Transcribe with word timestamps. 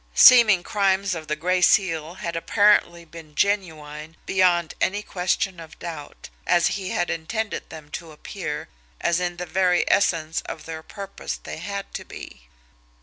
Seeming 0.15 0.63
crimes 0.63 1.13
of 1.13 1.27
the 1.27 1.35
Gray 1.35 1.61
Seal 1.61 2.15
had 2.15 2.35
apparently 2.35 3.05
been 3.05 3.35
genuine 3.35 4.17
beyond 4.25 4.73
any 4.81 5.03
question 5.03 5.59
of 5.59 5.77
doubt, 5.77 6.29
as 6.47 6.69
he 6.69 6.89
had 6.89 7.11
intended 7.11 7.69
them 7.69 7.91
to 7.91 8.11
appear, 8.11 8.67
as 8.99 9.19
in 9.19 9.37
the 9.37 9.45
very 9.45 9.85
essence 9.87 10.41
of 10.47 10.65
their 10.65 10.81
purpose 10.81 11.37
they 11.43 11.57
had 11.59 11.93
to 11.93 12.03
be. 12.03 12.47